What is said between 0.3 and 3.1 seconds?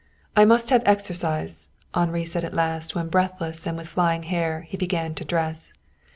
"I must have exercise," Henri said at last when,